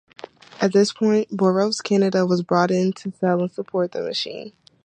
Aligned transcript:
At 0.59 0.73
this 0.73 0.91
point 0.91 1.29
Burroughs 1.29 1.79
Canada 1.79 2.25
was 2.25 2.41
brought 2.41 2.71
in 2.71 2.91
to 2.93 3.11
sell 3.11 3.43
and 3.43 3.51
support 3.51 3.91
the 3.91 4.01
machine. 4.01 4.53